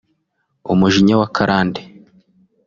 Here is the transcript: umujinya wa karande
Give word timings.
umujinya 0.71 1.13
wa 1.21 1.27
karande 1.35 1.81